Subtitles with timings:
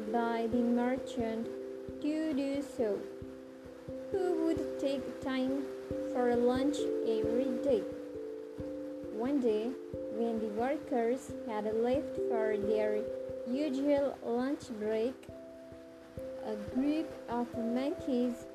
[0.00, 1.48] by the merchant
[2.00, 2.98] to do so,
[4.10, 5.64] who would take time
[6.12, 7.82] for lunch every day.
[9.14, 9.70] One day,
[10.16, 13.00] when the workers had left for their
[13.46, 15.14] usual lunch break,
[16.46, 18.46] a group of monkeys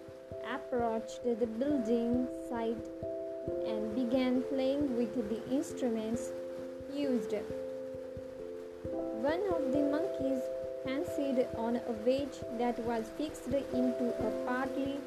[0.52, 2.90] approached the building site
[3.66, 6.32] and began playing with the instruments
[6.94, 7.34] used.
[9.22, 10.42] One of the monkeys
[10.84, 14.98] fancied on a wedge that was fixed into a partly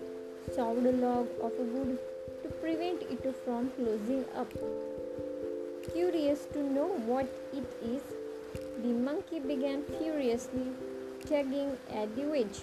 [0.54, 1.98] sawed log of wood
[2.42, 4.52] to prevent it from closing up.
[5.92, 8.02] Curious to know what it is,
[8.82, 10.66] the monkey began furiously
[11.26, 12.60] tugging at the wedge.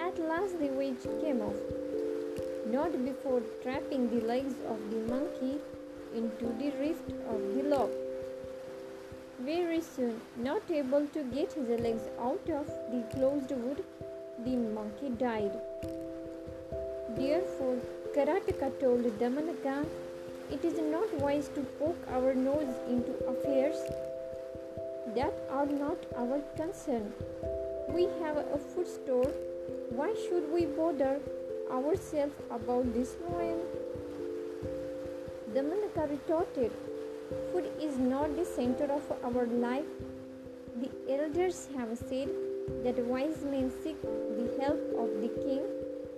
[0.00, 1.56] At last, the wedge came off,
[2.66, 5.58] not before trapping the legs of the monkey
[6.14, 7.90] into the rift of the log.
[9.48, 13.82] Very soon, not able to get his legs out of the closed wood,
[14.44, 15.54] the monkey died.
[17.16, 17.78] Therefore,
[18.14, 19.86] Karataka told Damanaka,
[20.50, 23.78] it is not wise to poke our nose into affairs
[25.16, 27.10] that are not our concern.
[27.88, 29.32] We have a food store.
[29.88, 31.20] Why should we bother
[31.70, 33.62] ourselves about this one?
[35.54, 36.70] Damanaka retorted,
[37.28, 39.84] Food is not the center of our life.
[40.80, 42.28] The elders have said
[42.84, 45.62] that wise men seek the help of the king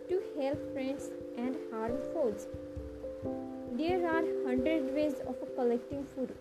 [0.09, 2.47] to help friends and harm foes.
[3.73, 6.33] There are hundred ways of collecting food.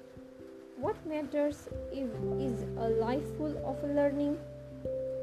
[0.77, 2.09] What matters if,
[2.39, 4.37] is a life full of learning,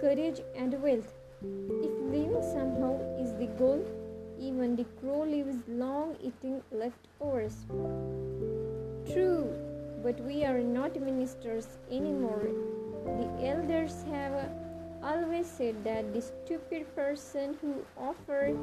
[0.01, 1.13] courage, and wealth.
[1.43, 3.85] If living somehow is the goal,
[4.41, 7.55] even the crow lives long eating leftovers.
[9.17, 9.49] True,
[10.03, 12.51] but we are not ministers anymore.
[13.07, 14.51] The elders have
[15.03, 18.59] always said that the stupid person who offers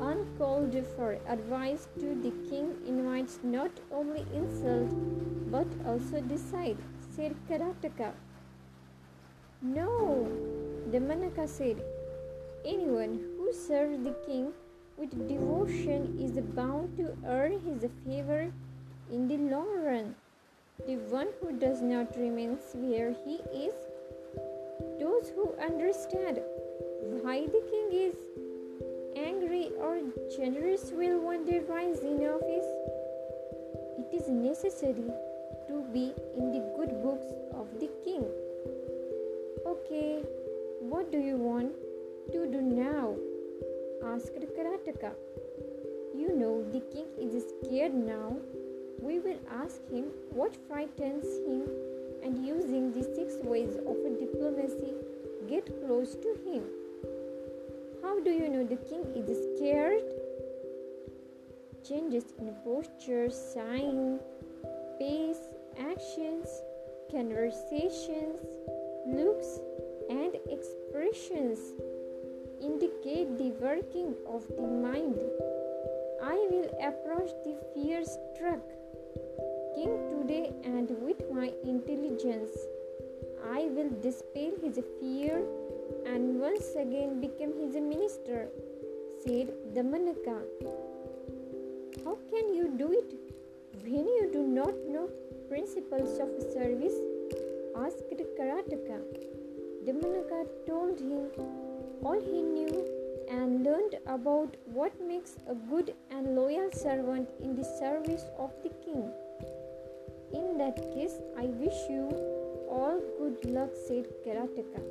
[0.00, 4.94] uncalled for advice to the king invites not only insult
[5.50, 6.76] but also decide,
[7.16, 8.12] said Karataka.
[9.60, 10.28] No,
[10.92, 11.82] Damanaka said,
[12.64, 14.52] anyone who serves the king
[14.96, 18.52] with devotion is bound to earn his favor
[19.12, 20.14] in the long run.
[20.86, 23.36] The one who does not remain where he
[23.66, 23.74] is
[25.00, 26.40] those who understand
[27.22, 28.16] why the king is
[29.16, 30.00] angry or
[30.36, 32.68] generous will one day rise in office.
[33.98, 35.10] It is necessary
[35.68, 38.24] to be in the good books of the king.
[39.66, 40.22] Okay,
[40.80, 41.72] what do you want
[42.32, 43.16] to do now?
[44.04, 45.12] asked Karataka.
[46.14, 48.36] You know the king is scared now.
[49.00, 51.62] We will ask him what frightens him
[52.24, 54.94] and using the six ways of diplomacy
[55.48, 56.64] get close to him.
[58.02, 60.02] How do you know the king is scared?
[61.88, 64.18] Changes in posture, sign,
[64.98, 65.40] pace,
[65.78, 66.48] actions,
[67.10, 68.40] conversations,
[69.06, 69.60] looks,
[70.10, 71.58] and expressions
[72.60, 75.18] indicate the working of the mind.
[76.22, 78.60] I will approach the fear struck
[79.78, 82.54] king today and with my intelligence
[83.56, 85.36] I will dispel his fear
[86.12, 88.48] and once again become his minister,
[89.22, 90.38] said Damanaka.
[92.04, 93.12] How can you do it
[93.84, 95.06] when you do not know
[95.48, 96.98] principles of service?
[97.84, 98.10] asked
[98.40, 98.98] Karataka.
[99.86, 101.30] Damanaka told him
[102.02, 102.84] all he knew
[103.30, 108.70] and learned about what makes a good and loyal servant in the service of the
[108.84, 109.08] king.
[110.32, 112.08] In that case, I wish you
[112.68, 114.82] all good luck, said Karataka.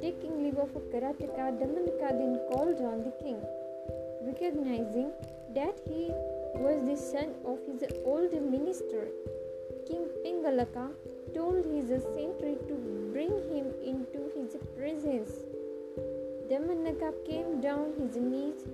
[0.00, 3.36] Taking leave of Karataka, Damanaka then called on the king.
[4.22, 5.10] Recognizing
[5.54, 6.08] that he
[6.54, 9.08] was the son of his old minister,
[9.86, 10.90] King Pingalaka
[11.34, 12.74] told his sentry to
[13.12, 15.32] bring him into his presence.
[16.48, 18.64] Damanaka came down his knees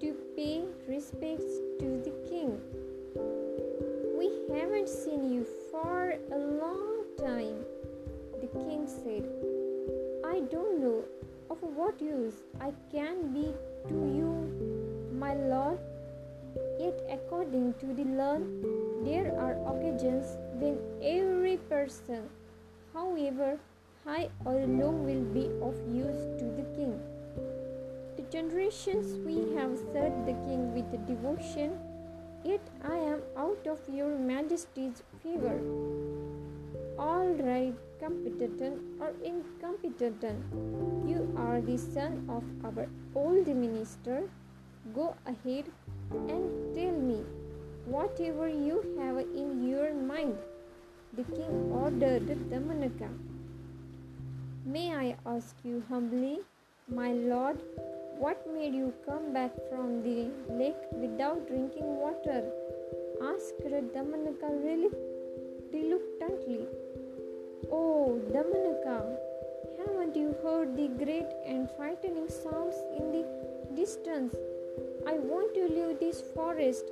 [0.00, 2.60] to pay respects to the king.
[4.56, 7.60] Haven't seen you for a long time,
[8.40, 9.28] the king said.
[10.24, 11.04] I don't know
[11.50, 13.52] of what use I can be
[13.88, 14.32] to you,
[15.12, 15.78] my lord.
[16.80, 18.40] Yet, according to the law,
[19.04, 22.24] there are occasions when every person,
[22.94, 23.58] however
[24.06, 26.96] high or low, will be of use to the king.
[28.16, 31.76] The generations we have served the king with devotion,
[32.46, 35.58] yet I am out of your majesty's favor.
[36.98, 40.44] All right, competent or incompetent,
[41.06, 44.28] you are the son of our old minister.
[44.94, 45.64] Go ahead
[46.12, 47.24] and tell me
[47.86, 50.36] whatever you have in your mind.
[51.16, 53.08] The king ordered Damanaka.
[54.64, 56.40] May I ask you humbly,
[56.88, 57.58] my lord,
[58.18, 62.42] what made you come back from the lake without drinking water?
[63.22, 63.60] asked
[63.94, 64.90] Damanaka really
[65.72, 66.66] reluctantly.
[67.70, 69.16] Oh, Damanaka,
[69.78, 73.24] haven't you heard the great and frightening sounds in the
[73.74, 74.34] distance?
[75.06, 76.84] I want to leave this forest.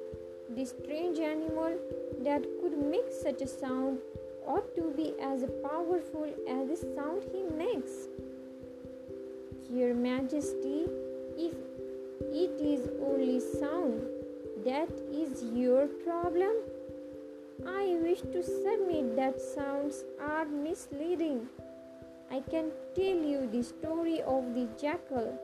[0.54, 1.78] The strange animal
[2.22, 3.98] that could make such a sound
[4.46, 8.08] ought to be as powerful as the sound he makes.
[9.70, 10.86] Your Majesty,
[11.36, 11.54] if
[12.32, 14.02] it is only sound,
[14.64, 16.56] that is your problem.
[17.66, 21.48] I wish to submit that sounds are misleading.
[22.30, 25.38] I can tell you the story of the jackal,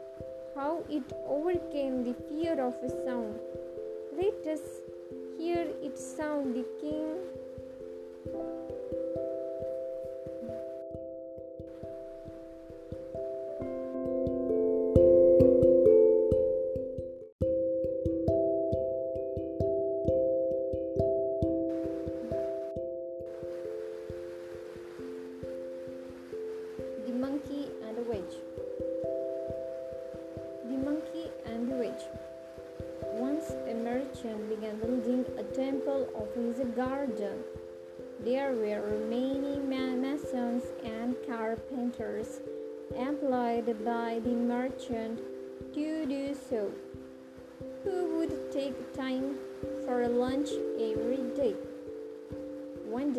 [0.56, 3.38] how it overcame the fear of a sound.
[4.16, 4.60] Let us
[5.38, 8.59] hear it sound the king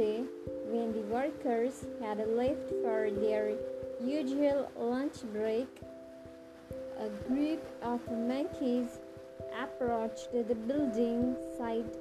[0.01, 3.53] When the workers had left for their
[4.03, 5.67] usual lunch break,
[6.97, 8.97] a group of monkeys
[9.61, 11.95] approached the building site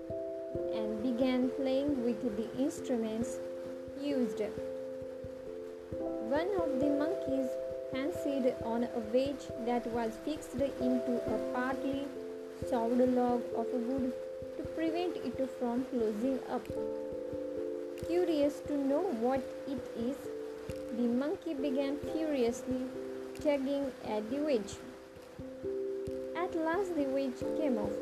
[0.73, 3.37] and began playing with the instruments
[4.01, 4.41] used.
[6.01, 7.51] One of the monkeys
[7.93, 12.07] fancied on a wedge that was fixed into a partly
[12.67, 14.15] sawed log of wood
[14.57, 16.67] to prevent it from closing up.
[18.07, 20.17] Curious to know what it is,
[20.97, 22.83] the monkey began furiously
[23.43, 24.75] tugging at the wedge.
[26.37, 27.93] At last, the wedge came off,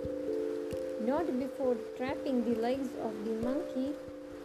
[1.00, 3.93] not before trapping the legs of the monkey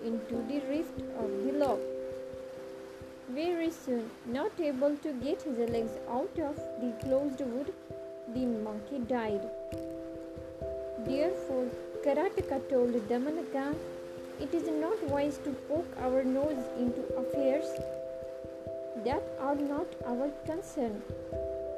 [0.04, 1.80] into the rift of the log.
[3.30, 7.74] Very soon, not able to get his legs out of the closed wood,
[8.34, 9.50] the monkey died.
[11.06, 11.68] Therefore,
[12.06, 13.76] Karataka told Damanaka,
[14.39, 17.65] it is not wise to poke our nose into affairs
[19.06, 21.01] that are not our concern.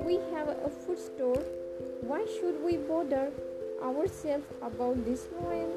[0.02, 1.44] We have a food store.
[2.02, 3.32] Why should we bother
[3.84, 5.72] ourselves about this one?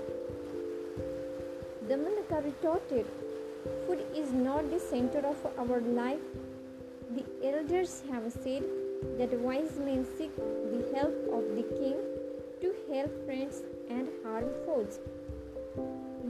[1.89, 3.07] Damanaka retorted,
[3.87, 6.21] Food is not the center of our life.
[7.11, 8.63] The elders have said
[9.19, 11.97] that wise men seek the help of the king
[12.61, 14.99] to help friends and harm foes.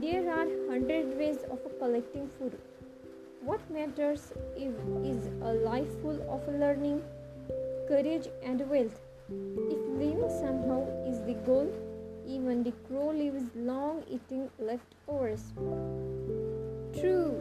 [0.01, 2.57] There are hundred ways of collecting food.
[3.43, 4.71] What matters if,
[5.03, 7.03] is a life full of learning,
[7.85, 9.01] courage, and wealth.
[9.29, 11.69] If living somehow is the goal,
[12.25, 15.43] even the crow lives long eating leftovers.
[16.97, 17.35] True,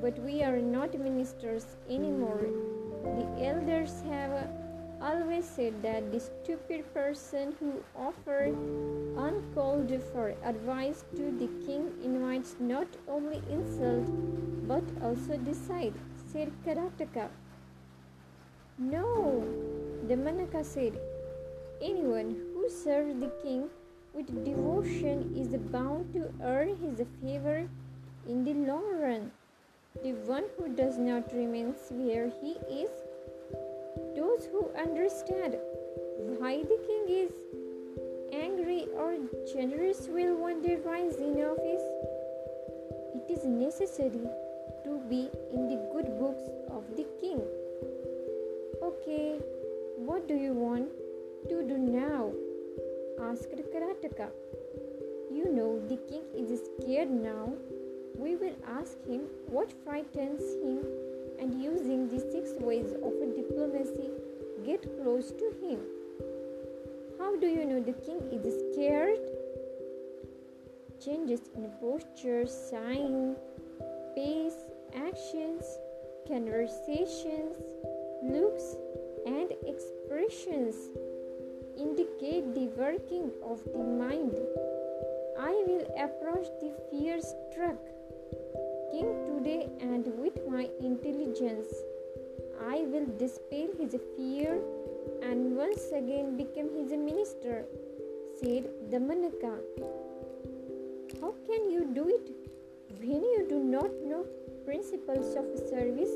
[0.00, 2.44] but we are not ministers anymore.
[3.04, 4.48] The elders have
[5.02, 8.54] always said that the stupid person who offers
[9.16, 14.06] uncalled for advice to the king invites not only insult
[14.68, 15.94] but also decide,
[16.32, 17.28] said Karataka.
[18.78, 19.44] No,
[20.06, 20.98] Damanaka said,
[21.82, 23.68] anyone who serves the king
[24.14, 27.68] with devotion is bound to earn his favor
[28.28, 29.30] in the long run.
[30.02, 32.52] The one who does not remain where he
[32.82, 32.90] is
[34.40, 35.56] those who understand
[36.38, 37.30] why the king is
[38.32, 39.16] angry or
[39.52, 41.86] generous will one day rise in office.
[43.14, 44.28] It is necessary
[44.84, 47.42] to be in the good books of the king.
[48.82, 49.38] Okay,
[49.96, 50.88] what do you want
[51.48, 52.32] to do now?
[53.22, 54.30] asked Karataka.
[55.30, 57.52] You know the king is scared now.
[58.16, 60.84] We will ask him what frightens him
[61.38, 63.10] and using the six ways of
[63.60, 64.10] diplomacy
[64.64, 65.80] get close to him.
[67.18, 69.18] How do you know the king is scared?
[71.04, 73.36] Changes in posture, sign,
[74.14, 74.64] pace,
[74.94, 75.64] actions,
[76.26, 77.56] conversations,
[78.22, 78.76] looks,
[79.26, 80.76] and expressions
[81.78, 84.36] indicate the working of the mind.
[85.38, 87.78] I will approach the fear struck
[88.90, 91.68] king today and with my intelligence.
[92.68, 94.60] I will dispel his fear
[95.22, 97.64] and once again become his minister,
[98.40, 99.54] said Damanaka.
[101.20, 102.30] How can you do it
[103.00, 104.26] when you do not know
[104.64, 106.10] principles of service?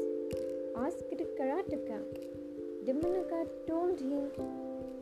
[0.77, 1.05] asked
[1.39, 2.01] Karataka.
[2.87, 4.29] Damanaka told him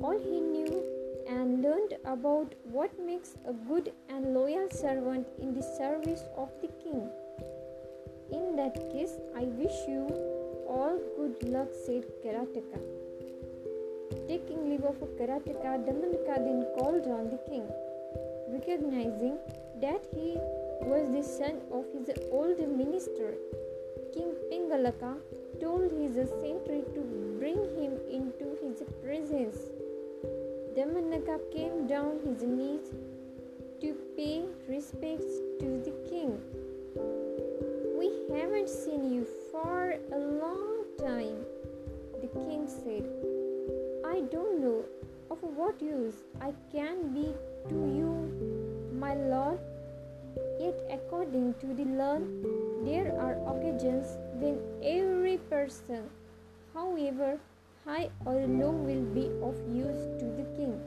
[0.01, 0.83] all he knew
[1.29, 6.69] and learned about what makes a good and loyal servant in the service of the
[6.83, 7.09] king.
[8.31, 10.32] In that case, I wish you
[10.79, 12.79] all good luck, said Karataka.
[14.29, 17.67] Taking leave of Karataka, Damanaka then called on the king,
[18.55, 19.37] recognizing
[19.83, 20.37] that he
[20.91, 23.35] was the son of his old minister.
[24.15, 25.13] King Pingalaka
[25.61, 27.01] told his sentry to
[27.39, 29.59] bring him into his presence.
[30.77, 32.93] Damanaka came down his knees
[33.83, 36.39] to pay respects to the king.
[37.99, 39.27] We haven't seen you
[39.63, 41.39] for a long time,
[42.21, 43.07] the king said.
[44.05, 44.85] I don't know
[45.31, 47.35] of what use I can be
[47.69, 48.11] to you,
[48.99, 49.61] my lord.
[50.59, 52.19] Yet, according to the law,
[52.85, 56.09] there are occasions when every person,
[56.75, 57.39] however
[57.85, 60.81] high or low, will be of use to the king.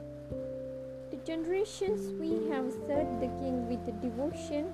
[1.10, 4.72] The generations we have served the king with devotion,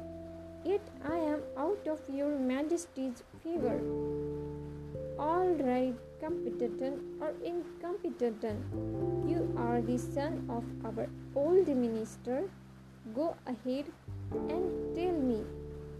[0.64, 3.80] yet I am out of your majesty's favor.
[5.18, 8.60] All right, competent or incompetent,
[9.28, 12.48] you are the son of our old minister.
[13.14, 13.86] Go ahead
[14.32, 15.42] and tell me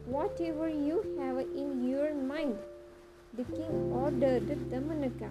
[0.07, 2.57] whatever you have in your mind.
[3.35, 5.31] The king ordered Damanaka.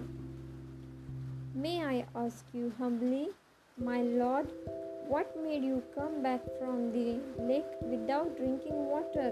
[1.54, 3.30] May I ask you humbly,
[3.78, 4.48] my lord,
[5.12, 9.32] what made you come back from the lake without drinking water?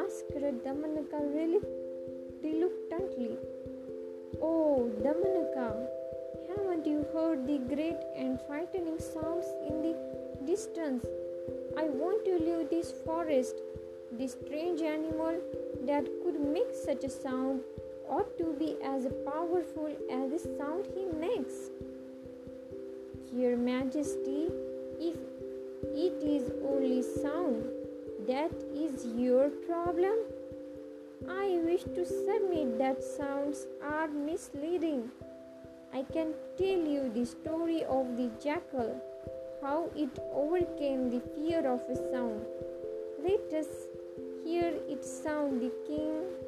[0.00, 0.32] asked
[0.64, 1.60] Damanaka really
[2.44, 3.38] reluctantly.
[4.42, 5.68] Oh, Damanaka,
[6.48, 9.94] haven't you heard the great and frightening sounds in the
[10.46, 11.06] distance?
[11.78, 13.62] I want to leave this forest.
[14.18, 15.40] The strange animal
[15.86, 17.62] that could make such a sound
[18.10, 21.70] ought to be as powerful as the sound he makes.
[23.32, 24.50] Your Majesty,
[25.00, 25.16] if
[25.94, 27.64] it is only sound,
[28.26, 30.18] that is your problem.
[31.28, 35.10] I wish to submit that sounds are misleading.
[35.94, 39.00] I can tell you the story of the jackal,
[39.60, 42.44] how it overcame the fear of a sound.
[43.22, 43.66] Let us
[44.44, 46.41] hear it sound, the king.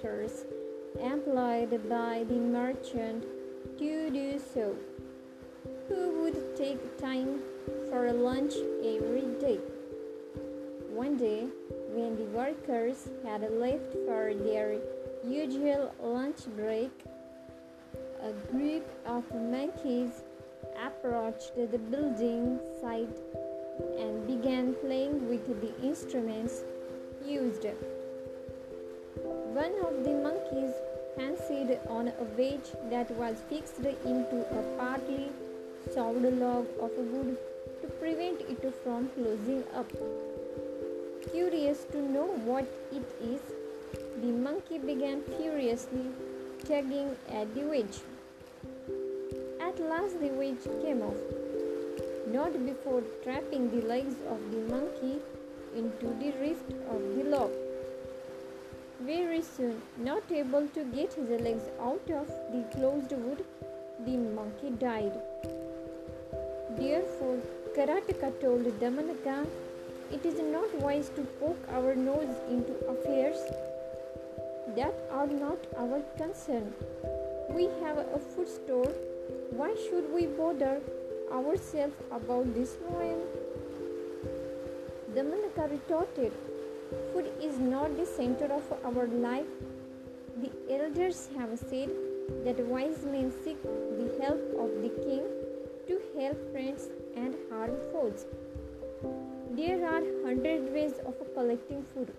[0.00, 0.44] Carpenters
[1.00, 3.24] employed by the merchant
[3.78, 4.76] to do so,
[5.88, 7.40] who would take time
[7.88, 8.54] for lunch
[8.84, 9.58] every day.
[10.92, 11.46] One day,
[11.92, 14.78] when the workers had left for their
[15.26, 16.90] usual lunch break,
[18.22, 20.22] a group of monkeys
[20.84, 23.18] approached the building site
[23.98, 26.62] and began playing with the instruments
[27.24, 27.66] used.
[29.54, 30.74] One of the monkeys
[31.16, 35.32] fancied on a wedge that was fixed into a partly
[35.92, 37.36] sawed log of wood
[37.82, 39.90] to prevent it from closing up.
[41.32, 43.40] Curious to know what it is,
[44.22, 46.06] the monkey began furiously
[46.64, 47.98] tugging at the wedge.
[49.60, 51.18] At last, the wedge came off,
[52.28, 55.18] not before trapping the legs of the monkey
[55.74, 57.50] into the rift of the log.
[59.10, 63.44] Very soon, not able to get his legs out of the closed wood,
[64.06, 65.16] the monkey died.
[66.76, 67.38] Therefore,
[67.76, 69.48] Karataka told Damanaka,
[70.12, 73.40] it is not wise to poke our nose into affairs
[74.76, 76.72] that are not our concern.
[77.48, 78.92] We have a food store.
[79.50, 80.80] Why should we bother
[81.32, 83.22] ourselves about this lion?
[85.16, 86.32] Damanaka retorted,
[87.12, 89.46] Food is not the center of our life.
[90.42, 91.90] The elders have said
[92.44, 95.22] that wise men seek the help of the king
[95.88, 98.26] to help friends and harm foes.
[99.50, 102.12] There are hundred ways of collecting food.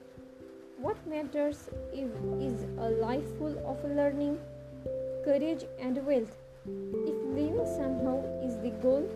[0.77, 2.09] What matters if,
[2.41, 4.39] is a life full of learning,
[5.23, 6.35] courage, and wealth.
[6.65, 9.09] If living somehow is the goal,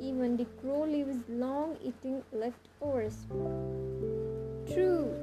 [0.00, 3.16] even the crow lives long eating leftovers.
[4.72, 5.14] True,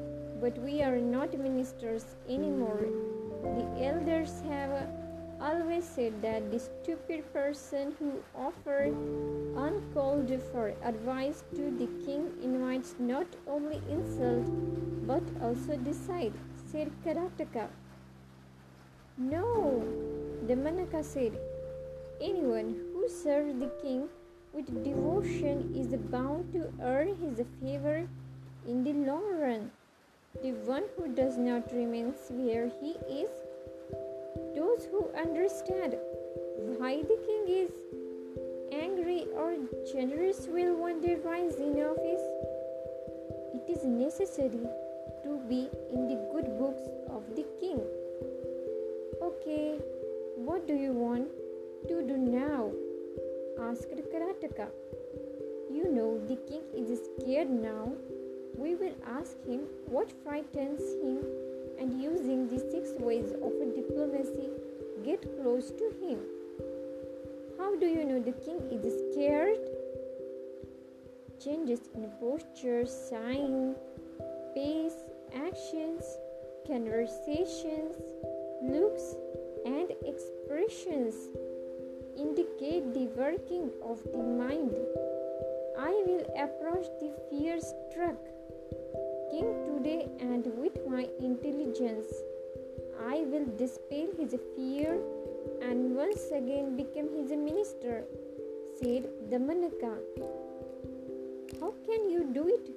[0.42, 2.88] but we are not ministers anymore.
[3.44, 4.90] The elders have
[5.40, 8.96] always said that the stupid person who offered
[9.56, 14.46] uncalled for advice to the king invites not only insult
[15.06, 16.34] but also decide,
[16.72, 17.68] said Karataka.
[19.18, 19.84] No,
[20.48, 21.38] Damanaka said,
[22.20, 24.10] anyone who serves the king
[24.54, 28.08] with devotion is bound to earn his favor
[28.68, 29.72] in the long run.
[30.42, 33.30] The one who does not remain where he is
[34.56, 35.96] those who understand
[36.78, 37.72] why the king is
[38.72, 39.56] angry or
[39.92, 42.26] generous will one day rise in office.
[43.58, 44.68] It is necessary
[45.24, 47.80] to be in the good books of the king.
[49.22, 49.80] Okay,
[50.36, 51.30] what do you want
[51.88, 52.72] to do now?
[53.62, 54.68] asked Karataka.
[55.72, 57.94] You know the king is scared now.
[58.58, 61.20] We will ask him what frightens him
[61.80, 64.50] and using the six ways of diplomacy
[65.04, 66.20] get close to him.
[67.58, 69.60] How do you know the king is scared?
[71.44, 73.76] Changes in posture, sign,
[74.56, 74.96] pace,
[75.36, 76.04] actions,
[76.66, 77.96] conversations,
[78.64, 79.16] looks,
[79.66, 81.16] and expressions
[82.18, 84.74] indicate the working of the mind.
[85.78, 88.16] I will approach the fear struck
[89.42, 92.08] today and with my intelligence
[93.08, 95.00] I will dispel his fear
[95.62, 98.04] and once again become his minister,
[98.80, 99.94] said Damanaka.
[101.60, 102.70] How can you do it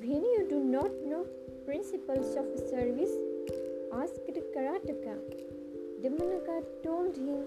[0.00, 1.26] when you do not know
[1.64, 3.16] principles of service?
[3.94, 4.20] asked
[4.54, 5.16] Karataka.
[6.02, 7.46] Damanaka told him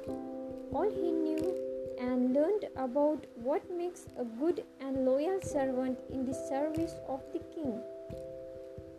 [0.74, 1.56] all he knew
[2.00, 7.40] and learned about what makes a good and loyal servant in the service of the
[7.54, 7.80] king.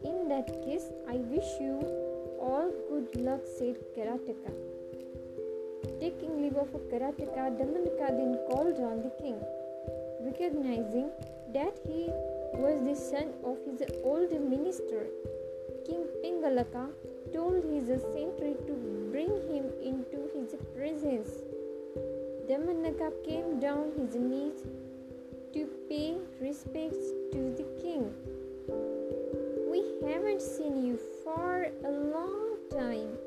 [0.02, 1.78] In that case, I wish you
[2.40, 4.52] all good luck, said Karataka.
[6.00, 9.38] Taking leave of Karataka, Damanaka then called on the king.
[10.22, 11.10] Recognizing
[11.52, 12.08] that he
[12.54, 15.06] was the son of his old minister,
[15.84, 16.88] King Pingalaka
[17.34, 18.74] told his sentry to
[19.12, 21.30] bring him into his presence.
[22.48, 24.64] Damanaka came down his knees
[25.52, 28.14] to pay respects to the king.
[30.06, 33.18] Haven't seen you for a long time,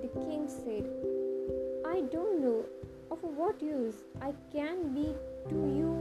[0.00, 0.88] the king said.
[1.84, 2.64] I don't know
[3.10, 5.12] of what use I can be
[5.50, 5.92] to you,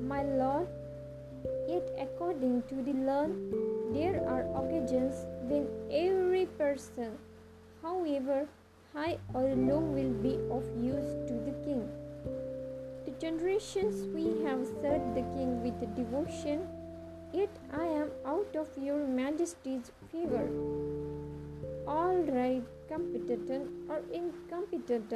[0.00, 0.68] my lord.
[1.68, 3.28] Yet, according to the law,
[3.92, 7.12] there are occasions when every person,
[7.82, 8.48] however
[8.94, 11.84] high or low, will be of use to the king.
[13.04, 16.66] The generations we have served the king with devotion
[17.36, 20.44] Yet I am out of your majesty's favor.
[21.86, 25.12] All right, competent or incompetent,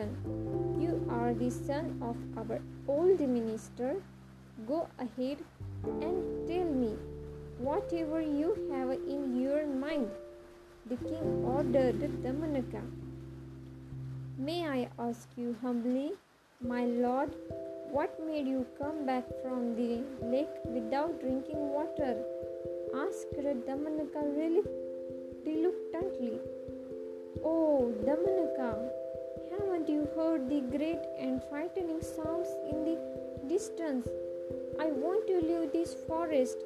[0.79, 3.95] you are the son of our old minister.
[4.69, 5.39] Go ahead
[6.03, 6.93] and tell me
[7.59, 10.11] whatever you have in your mind.
[10.91, 12.83] The king ordered Damanaka.
[14.37, 16.13] May I ask you humbly,
[16.61, 17.31] my lord,
[17.91, 22.17] what made you come back from the lake without drinking water?
[22.95, 23.35] asked
[23.67, 24.63] Damanaka really
[25.45, 26.39] reluctantly.
[27.45, 28.91] Oh, Damanaka,
[29.51, 32.97] haven't you heard the great and frightening sounds in the
[33.49, 34.09] distance?
[34.79, 36.59] I want to leave this forest.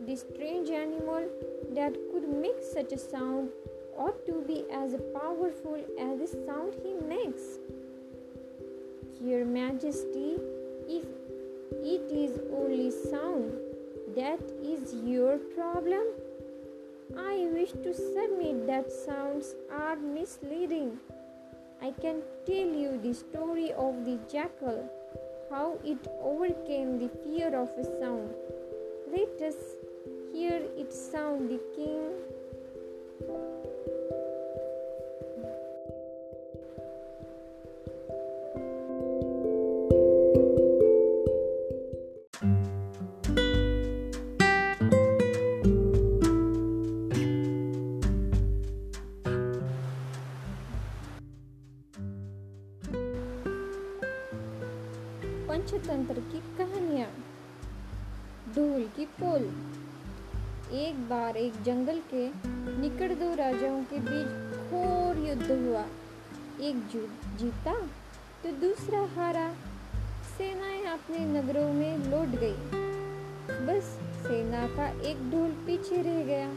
[0.00, 1.26] This strange animal
[1.70, 3.48] that could make such a sound
[3.96, 7.58] ought to be as powerful as the sound he makes.
[9.22, 10.36] Your Majesty,
[10.88, 11.04] if
[11.82, 13.52] it is only sound
[14.16, 16.06] that is your problem,
[17.16, 20.98] I wish to submit that sounds are misleading.
[21.82, 24.88] I can tell you the story of the jackal,
[25.50, 28.34] how it overcame the fear of a sound.
[29.12, 29.56] Let us
[30.32, 32.10] hear it sound the king.
[55.56, 57.08] Panchatantra की कहानियाँ।
[58.54, 59.42] ढोल की पोल।
[60.76, 62.30] एक बार एक जंगल के
[62.80, 64.26] निकट दो राजाओं के बीच
[64.70, 65.80] घोर युद्ध हुआ।
[66.60, 66.76] एक
[67.38, 67.74] जीता
[68.42, 69.54] तो दूसरा हारा।
[70.38, 72.56] सेनाएँ अपने नगरों में लौट गई।
[73.66, 73.82] बस
[74.26, 76.50] सेना का एक ढोल पीछे रह गया।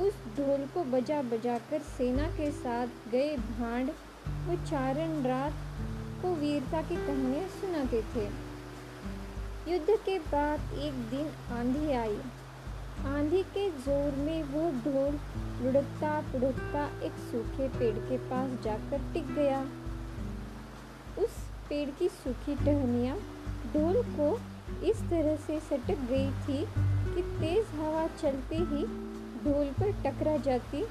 [0.00, 3.90] उस ढोल को बजा बजा कर सेना के साथ गए भांड
[4.28, 5.52] वो चारण रात
[6.22, 8.26] को वीरता की कहानियाँ सुनाते थे।
[9.72, 12.18] युद्ध के बाद एक दिन आंधी आई।
[13.06, 15.18] आंधी के ज़ोर में वो ढोल
[15.62, 19.60] लुढ़कता पुढ़कता एक सूखे पेड़ के पास जाकर टिक गया।
[21.18, 21.36] उस
[21.68, 23.16] पेड़ की सूखी टहनियाँ
[23.74, 24.30] ढोल को
[24.86, 26.64] इस तरह से सटक गई थी
[27.14, 28.82] कि तेज हवा चलते ही
[29.44, 30.82] ढोल पर टकरा जाती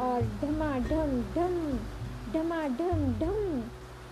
[0.00, 1.56] और ढमाढम ढम
[2.32, 3.62] ढमाढम ढम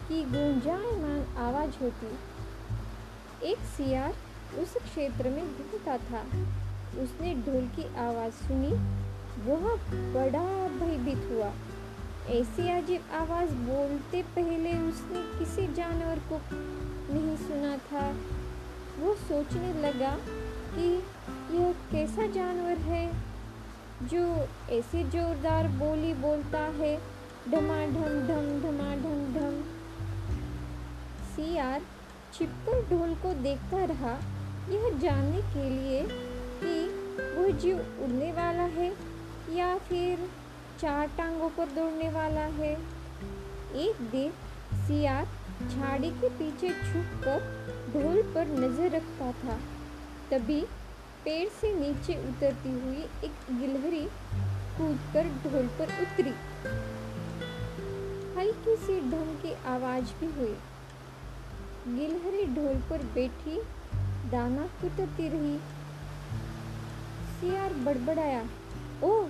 [0.09, 2.19] की गुंजायमान आवाज़ होती।
[3.47, 4.15] एक सियार
[4.59, 6.21] उस क्षेत्र में घूमता था।
[7.03, 8.73] उसने ढोल की आवाज़ सुनी।
[9.47, 9.77] वह
[10.15, 11.53] बड़ा भयभीत हुआ।
[12.29, 16.41] ऐसी अजीब आवाज़ बोलते पहले उसने किसी जानवर को
[17.15, 18.17] नहीं सुना था।
[18.99, 20.19] वो सोचने लगा
[20.75, 21.03] कि
[21.57, 23.13] यह कैसा जानवर है
[24.03, 26.97] जो ऐसी जोरदार बोली बोलता है।
[27.49, 29.72] ढमाढम ढम ढमाढम ढम
[31.35, 31.83] सियार
[32.35, 34.13] छिपकर ढोल को देखता रहा,
[34.71, 36.03] यह जानने के लिए
[36.63, 36.75] कि
[37.37, 38.93] वह जीव उड़ने वाला है
[39.57, 40.29] या फिर
[40.81, 42.73] चार टांगों पर दौड़ने वाला है।
[43.83, 44.33] एक दिन
[44.87, 45.27] सियार
[45.69, 47.41] झाड़ी के पीछे छुपकर
[47.93, 49.59] ढोल पर नज़र रखता था।
[50.31, 50.61] तभी
[51.25, 54.05] पेड़ से नीचे उतरती हुई एक गिलहरी
[54.79, 56.35] कूदकर ढोल पर उतरी।
[58.37, 60.55] हल्की सी ढंग की आवाज़ भी हुई।
[61.87, 63.57] गिलहरी ढोल पर बैठी,
[64.31, 65.57] दाना कुतरती रही।
[67.31, 68.43] सियार बड़बड़ाया
[69.05, 69.25] ओ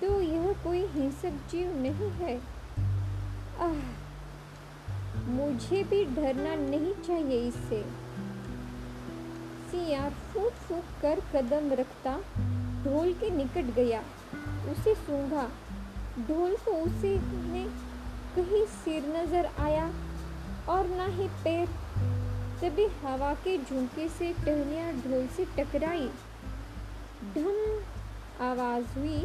[0.00, 2.36] तो यह कोई हिंसक जीव नहीं है?
[3.60, 3.80] आह,
[5.28, 7.82] मुझे भी डरना नहीं चाहिए इससे
[9.70, 12.12] सियार फूक फूक कर कदम रखता,
[12.84, 14.02] ढोल के निकट गया।
[14.70, 15.46] उसे सूंघा।
[16.28, 17.14] ढोल को उसे
[17.48, 17.64] ने
[18.36, 19.90] कहीं सिर नज़र आया।
[20.68, 21.66] और ना ही पैर।
[22.60, 26.08] तभी हवा के झुमके से टहनिया ढोल से टकराई।
[27.34, 29.22] ढम आवाज़ हुई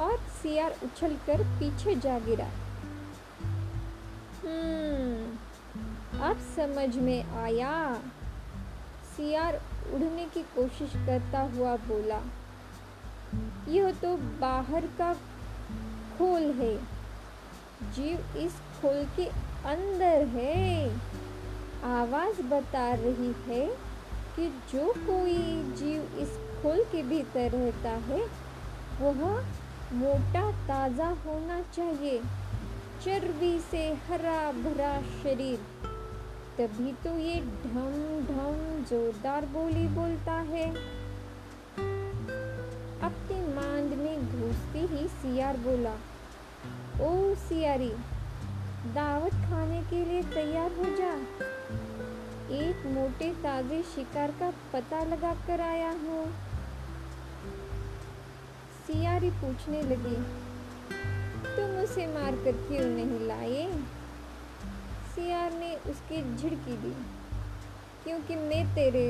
[0.00, 2.48] और सियार उछलकर पीछे जा गिरा।
[4.42, 7.72] हम्म अब समझ में आया।
[9.16, 9.60] सियार
[9.92, 12.20] उड़ने की कोशिश करता हुआ बोला,
[13.68, 15.12] यह तो बाहर का
[16.18, 16.76] खोल है।
[17.92, 19.26] जीव इस खोल के
[19.66, 20.88] अंदर है।
[21.84, 23.66] आवाज़ बता रही है
[24.36, 25.36] कि जो कोई
[25.76, 28.20] जीव इस खोल के भीतर रहता है,
[29.00, 29.22] वह
[29.94, 32.20] मोटा ताज़ा होना चाहिए,
[33.04, 35.58] चर्बी से हरा भरा शरीर।
[36.58, 37.92] तभी तो ये ढम
[38.26, 40.70] ढम जोरदार बोली बोलता है।
[43.02, 45.94] अपनी मांद में घुसती ही सियार बोला,
[47.02, 47.92] ओ सियारी
[48.86, 51.12] दावत खाने के लिए तैयार हो जा।
[52.54, 56.24] एक मोटे ताजे शिकार का पता लगा कर आया हूँ।
[58.86, 60.16] सियारी पूछने लगी,
[61.46, 63.66] तुम उसे मार कर क्यों नहीं लाए?
[65.14, 66.94] सियार ने उसकी झिड़की दी,
[68.04, 69.06] क्योंकि मैं तेरे,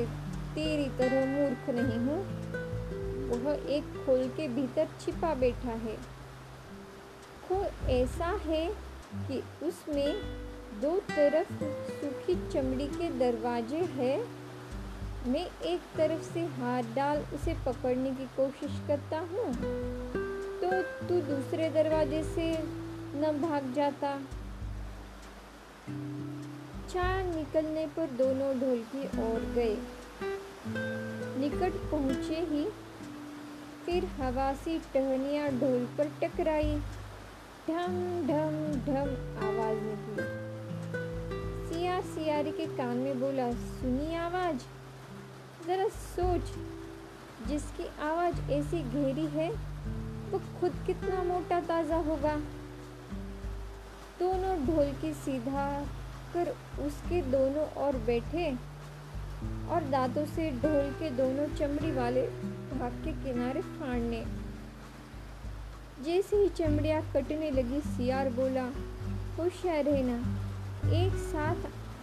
[0.55, 2.19] तेरी तरह मूर्ख नहीं हूँ।
[3.35, 5.95] वह एक खोल के भीतर छिपा बैठा है।
[7.47, 8.65] खो ऐसा है
[9.27, 10.21] कि उसमें
[10.81, 11.53] दो तरफ़
[11.91, 14.17] सूखी चमड़ी के दरवाजे हैं।
[15.27, 19.51] मैं एक तरफ़ से हाथ डाल उसे पकड़ने की कोशिश करता हूँ
[20.61, 22.47] तो तू दूसरे दरवाजे से
[23.15, 24.17] न भाग जाता।
[26.89, 29.77] चाँद निकलने पर दोनों ढोलकी और गए।
[31.39, 32.65] निकट पहुँचे ही
[33.85, 36.77] फिर हवासी टहनिया ढोल पर टकराई।
[37.69, 37.93] ढम
[38.27, 39.07] ढम ढम
[39.45, 40.23] आवाज़ निकली
[41.67, 44.57] सियार सियारी के कान में बोला सुनी आवाज़,
[45.67, 46.51] जरा सोच,
[47.47, 49.49] जिसकी आवाज़ ऐसी गहरी है,
[50.31, 52.35] वो खुद कितना मोटा ताज़ा होगा?
[54.19, 55.85] दोनों ढोल की सीधा
[56.33, 58.51] कर उसके दोनों ओर बैठे
[59.69, 62.27] और दांतों से ढोल के दोनों चमड़ी वाले
[62.73, 64.44] भाग के किनारे फाड़ने
[66.03, 68.69] जैसे ही चमड़िया कटने लगी सियार बोला,
[69.37, 70.17] खुश है रहना।
[70.91, 71.55] एक साथ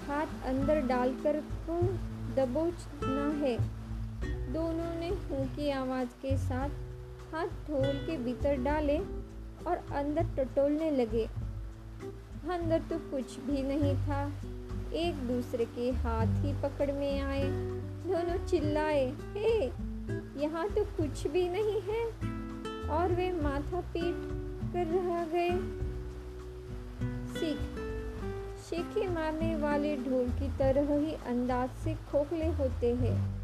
[0.09, 1.83] हाथ अंदर डालकर को
[2.35, 3.59] दबोचना है।
[4.52, 6.68] दोनों ने हूँ की आवाज़ के साथ
[7.35, 8.98] हाथ ढोल के भीतर डाले
[9.66, 11.24] और अंदर टटोलने लगे।
[12.50, 14.33] अंदर तो कुछ भी नहीं था।
[14.92, 19.66] एक दूसरे के हाथ ही पकड़ में आए। दोनों चिल्लाए, हे,
[20.42, 22.41] यहाँ तो कुछ भी नहीं है।
[22.90, 24.14] और वे माथा पीट
[24.73, 25.51] कर रह गए।
[27.35, 27.59] सीख।
[28.71, 33.42] शेखी मारने वाले ढोल की तरह ही अंदाज से खोखले होते हैं।